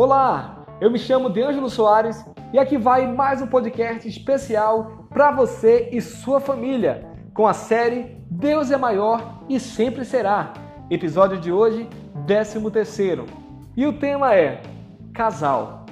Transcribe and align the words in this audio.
Olá, 0.00 0.64
eu 0.80 0.92
me 0.92 0.96
chamo 0.96 1.28
Deângelo 1.28 1.68
Soares 1.68 2.24
e 2.52 2.58
aqui 2.60 2.78
vai 2.78 3.04
mais 3.12 3.42
um 3.42 3.48
podcast 3.48 4.06
especial 4.06 5.08
para 5.10 5.32
você 5.32 5.88
e 5.90 6.00
sua 6.00 6.38
família 6.38 7.04
com 7.34 7.48
a 7.48 7.52
série 7.52 8.16
Deus 8.30 8.70
é 8.70 8.76
maior 8.76 9.42
e 9.48 9.58
sempre 9.58 10.04
será. 10.04 10.52
Episódio 10.88 11.40
de 11.40 11.50
hoje, 11.50 11.88
13 12.28 12.70
terceiro. 12.70 13.26
E 13.76 13.88
o 13.88 13.92
tema 13.92 14.36
é 14.36 14.62
casal. 15.12 15.84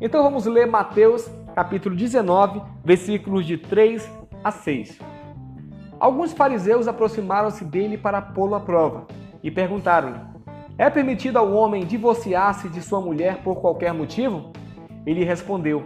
Então 0.00 0.22
vamos 0.22 0.46
ler 0.46 0.66
Mateus 0.66 1.30
capítulo 1.54 1.94
19, 1.94 2.62
versículos 2.82 3.44
de 3.44 3.58
3 3.58 4.10
a 4.42 4.50
6. 4.50 4.98
Alguns 6.00 6.32
fariseus 6.32 6.88
aproximaram-se 6.88 7.66
dele 7.66 7.98
para 7.98 8.22
pô-lo 8.22 8.54
à 8.54 8.60
prova 8.60 9.06
e 9.42 9.50
perguntaram-lhe: 9.50 10.31
é 10.82 10.90
permitido 10.90 11.36
ao 11.36 11.52
homem 11.52 11.86
divorciar-se 11.86 12.68
de 12.68 12.82
sua 12.82 13.00
mulher 13.00 13.36
por 13.44 13.60
qualquer 13.60 13.94
motivo? 13.94 14.50
Ele 15.06 15.22
respondeu: 15.22 15.84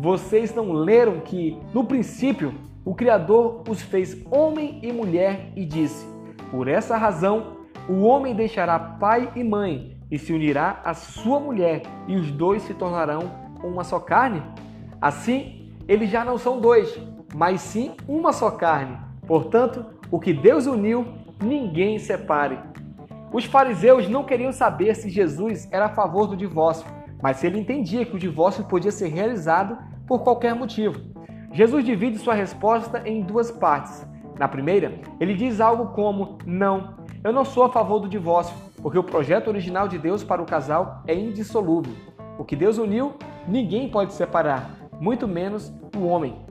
Vocês 0.00 0.54
não 0.54 0.72
leram 0.72 1.20
que, 1.20 1.58
no 1.74 1.84
princípio, 1.84 2.54
o 2.82 2.94
Criador 2.94 3.62
os 3.68 3.82
fez 3.82 4.16
homem 4.30 4.80
e 4.82 4.90
mulher 4.90 5.52
e 5.54 5.66
disse: 5.66 6.06
Por 6.50 6.66
essa 6.66 6.96
razão, 6.96 7.58
o 7.86 8.04
homem 8.04 8.34
deixará 8.34 8.78
pai 8.78 9.30
e 9.36 9.44
mãe 9.44 9.98
e 10.10 10.18
se 10.18 10.32
unirá 10.32 10.80
à 10.82 10.94
sua 10.94 11.38
mulher, 11.38 11.82
e 12.06 12.16
os 12.16 12.30
dois 12.30 12.62
se 12.62 12.72
tornarão 12.72 13.30
uma 13.62 13.84
só 13.84 14.00
carne? 14.00 14.42
Assim, 14.98 15.74
eles 15.86 16.08
já 16.08 16.24
não 16.24 16.38
são 16.38 16.58
dois, 16.58 16.98
mas 17.34 17.60
sim 17.60 17.92
uma 18.08 18.32
só 18.32 18.50
carne. 18.50 18.96
Portanto, 19.26 19.84
o 20.10 20.18
que 20.18 20.32
Deus 20.32 20.64
uniu, 20.64 21.06
ninguém 21.38 21.98
separe. 21.98 22.58
Os 23.30 23.44
fariseus 23.44 24.08
não 24.08 24.24
queriam 24.24 24.52
saber 24.52 24.94
se 24.94 25.10
Jesus 25.10 25.68
era 25.70 25.86
a 25.86 25.90
favor 25.90 26.26
do 26.26 26.36
divórcio, 26.36 26.86
mas 27.22 27.44
ele 27.44 27.58
entendia 27.58 28.06
que 28.06 28.16
o 28.16 28.18
divórcio 28.18 28.64
podia 28.64 28.90
ser 28.90 29.08
realizado 29.08 29.76
por 30.06 30.22
qualquer 30.22 30.54
motivo. 30.54 30.98
Jesus 31.52 31.84
divide 31.84 32.18
sua 32.18 32.32
resposta 32.32 33.02
em 33.04 33.20
duas 33.20 33.50
partes. 33.50 34.06
Na 34.38 34.48
primeira, 34.48 35.00
ele 35.20 35.34
diz 35.34 35.60
algo 35.60 35.92
como: 35.92 36.38
Não, 36.46 36.94
eu 37.22 37.32
não 37.32 37.44
sou 37.44 37.64
a 37.64 37.72
favor 37.72 37.98
do 37.98 38.08
divórcio, 38.08 38.56
porque 38.80 38.98
o 38.98 39.04
projeto 39.04 39.48
original 39.48 39.88
de 39.88 39.98
Deus 39.98 40.24
para 40.24 40.40
o 40.40 40.46
casal 40.46 41.02
é 41.06 41.14
indissolúvel. 41.14 41.92
O 42.38 42.44
que 42.44 42.56
Deus 42.56 42.78
uniu, 42.78 43.14
ninguém 43.46 43.90
pode 43.90 44.14
separar, 44.14 44.70
muito 45.00 45.28
menos 45.28 45.70
o 45.94 46.06
homem. 46.06 46.46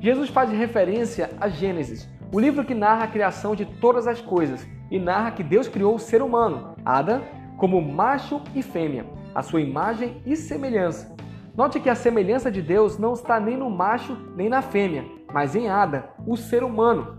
Jesus 0.00 0.28
faz 0.28 0.50
referência 0.50 1.30
a 1.40 1.48
Gênesis, 1.48 2.08
o 2.32 2.40
livro 2.40 2.64
que 2.64 2.74
narra 2.74 3.04
a 3.04 3.08
criação 3.08 3.54
de 3.54 3.64
todas 3.64 4.06
as 4.08 4.20
coisas 4.20 4.66
e 4.90 4.98
narra 4.98 5.32
que 5.32 5.42
Deus 5.42 5.68
criou 5.68 5.94
o 5.94 5.98
ser 5.98 6.22
humano, 6.22 6.74
Adão, 6.84 7.22
como 7.56 7.80
macho 7.80 8.40
e 8.54 8.62
fêmea, 8.62 9.06
a 9.34 9.42
sua 9.42 9.60
imagem 9.60 10.20
e 10.24 10.36
semelhança. 10.36 11.14
Note 11.56 11.80
que 11.80 11.88
a 11.88 11.94
semelhança 11.94 12.50
de 12.50 12.60
Deus 12.60 12.98
não 12.98 13.14
está 13.14 13.40
nem 13.40 13.56
no 13.56 13.70
macho 13.70 14.16
nem 14.36 14.48
na 14.48 14.60
fêmea, 14.60 15.04
mas 15.32 15.56
em 15.56 15.68
Adão, 15.68 16.04
o 16.26 16.36
ser 16.36 16.62
humano. 16.62 17.16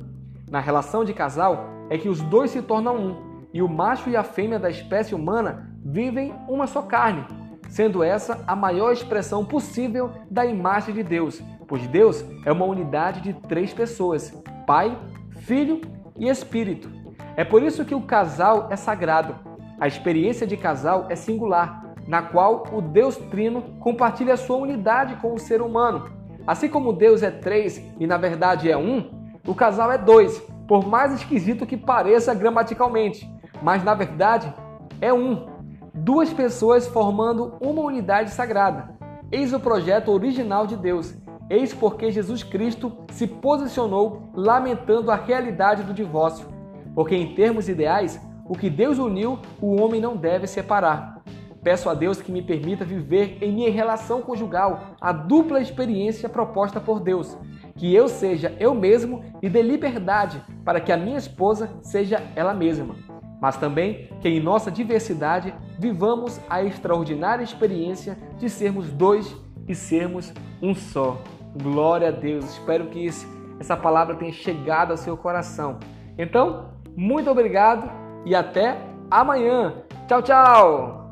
Na 0.49 0.59
relação 0.59 1.03
de 1.03 1.13
casal 1.13 1.65
é 1.89 1.97
que 1.97 2.07
os 2.07 2.21
dois 2.21 2.51
se 2.51 2.61
tornam 2.61 2.95
um, 2.95 3.27
e 3.53 3.61
o 3.61 3.67
macho 3.67 4.09
e 4.09 4.15
a 4.15 4.23
fêmea 4.23 4.59
da 4.59 4.69
espécie 4.69 5.15
humana 5.15 5.75
vivem 5.83 6.33
uma 6.47 6.67
só 6.67 6.81
carne, 6.81 7.25
sendo 7.69 8.03
essa 8.03 8.43
a 8.45 8.55
maior 8.55 8.91
expressão 8.91 9.43
possível 9.43 10.11
da 10.29 10.45
imagem 10.45 10.93
de 10.93 11.03
Deus, 11.03 11.41
pois 11.67 11.87
Deus 11.87 12.23
é 12.45 12.51
uma 12.51 12.65
unidade 12.65 13.21
de 13.21 13.33
três 13.33 13.73
pessoas: 13.73 14.31
Pai, 14.65 14.97
Filho 15.31 15.81
e 16.17 16.29
Espírito. 16.29 16.96
É 17.37 17.43
por 17.43 17.61
isso 17.61 17.85
que 17.85 17.93
o 17.93 18.01
casal 18.01 18.67
é 18.71 18.75
sagrado. 18.75 19.35
A 19.79 19.87
experiência 19.87 20.47
de 20.47 20.57
casal 20.57 21.05
é 21.07 21.15
singular, 21.15 21.93
na 22.07 22.19
qual 22.19 22.63
o 22.73 22.81
Deus 22.81 23.15
Trino 23.15 23.61
compartilha 23.79 24.35
sua 24.35 24.57
unidade 24.57 25.17
com 25.17 25.35
o 25.35 25.37
ser 25.37 25.61
humano. 25.61 26.09
Assim 26.47 26.67
como 26.67 26.91
Deus 26.91 27.21
é 27.21 27.29
três 27.29 27.79
e 27.99 28.07
na 28.07 28.17
verdade 28.17 28.71
é 28.71 28.75
um, 28.75 29.11
o 29.45 29.53
casal 29.53 29.91
é 29.91 29.99
dois, 29.99 30.39
por 30.67 30.87
mais 30.87 31.13
esquisito 31.13 31.67
que 31.67 31.77
pareça 31.77 32.33
gramaticalmente, 32.33 33.31
mas 33.61 33.83
na 33.83 33.93
verdade 33.93 34.51
é 34.99 35.13
um. 35.13 35.45
Duas 35.93 36.33
pessoas 36.33 36.87
formando 36.87 37.55
uma 37.61 37.83
unidade 37.83 38.31
sagrada. 38.31 38.95
Eis 39.31 39.53
o 39.53 39.59
projeto 39.59 40.11
original 40.11 40.65
de 40.65 40.75
Deus. 40.75 41.13
Eis 41.51 41.71
porque 41.71 42.11
Jesus 42.11 42.41
Cristo 42.41 42.97
se 43.11 43.27
posicionou 43.27 44.31
lamentando 44.33 45.11
a 45.11 45.15
realidade 45.15 45.83
do 45.83 45.93
divórcio 45.93 46.56
porque 46.97 47.15
em 47.15 47.35
termos 47.35 47.69
ideais, 47.69 48.19
o 48.49 48.57
que 48.57 48.71
Deus 48.71 48.97
uniu, 48.97 49.37
o 49.61 49.79
homem 49.79 50.01
não 50.01 50.17
deve 50.17 50.47
separar. 50.47 51.21
Peço 51.61 51.91
a 51.91 51.93
Deus 51.93 52.23
que 52.23 52.31
me 52.31 52.41
permita 52.41 52.83
viver 52.83 53.37
em 53.39 53.51
minha 53.51 53.69
relação 53.69 54.23
conjugal 54.23 54.95
a 54.99 55.11
dupla 55.11 55.61
experiência 55.61 56.27
proposta 56.27 56.81
por 56.81 56.99
Deus, 56.99 57.37
que 57.75 57.93
eu 57.93 58.07
seja 58.07 58.55
eu 58.59 58.73
mesmo 58.73 59.23
e 59.43 59.47
dê 59.47 59.61
liberdade 59.61 60.41
para 60.65 60.81
que 60.81 60.91
a 60.91 60.97
minha 60.97 61.19
esposa 61.19 61.69
seja 61.83 62.19
ela 62.35 62.51
mesma, 62.51 62.95
mas 63.39 63.57
também 63.57 64.09
que 64.19 64.27
em 64.27 64.39
nossa 64.39 64.71
diversidade 64.71 65.53
vivamos 65.77 66.41
a 66.49 66.63
extraordinária 66.63 67.43
experiência 67.43 68.17
de 68.39 68.49
sermos 68.49 68.89
dois 68.89 69.37
e 69.67 69.75
sermos 69.75 70.33
um 70.63 70.73
só. 70.73 71.21
Glória 71.61 72.07
a 72.07 72.11
Deus. 72.11 72.45
Espero 72.45 72.87
que 72.87 73.07
essa 73.59 73.77
palavra 73.77 74.15
tenha 74.15 74.33
chegado 74.33 74.89
ao 74.89 74.97
seu 74.97 75.15
coração. 75.15 75.77
Então, 76.17 76.71
muito 76.97 77.29
obrigado 77.29 77.89
e 78.25 78.35
até 78.35 78.75
amanhã. 79.11 79.75
Tchau, 80.07 80.21
tchau! 80.23 81.06